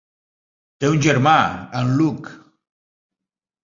[0.85, 1.35] Té un germà,
[1.83, 2.37] en Luke.